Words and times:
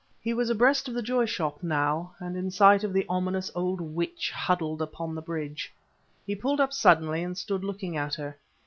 He 0.19 0.33
was 0.33 0.49
abreast 0.49 0.87
of 0.87 0.95
the 0.95 1.03
Joy 1.03 1.25
Shop 1.25 1.61
now, 1.61 2.15
and 2.17 2.35
in 2.35 2.49
sight 2.49 2.83
of 2.83 2.91
the 2.91 3.05
ominous 3.07 3.51
old 3.53 3.79
witch 3.79 4.31
huddled 4.31 4.81
upon 4.81 5.13
the 5.13 5.21
bridge. 5.21 5.71
He 6.25 6.33
pulled 6.33 6.59
up 6.59 6.73
suddenly 6.73 7.21
and 7.21 7.37
stood 7.37 7.63
looking 7.63 7.95
at 7.97 8.15
her. 8.15 8.35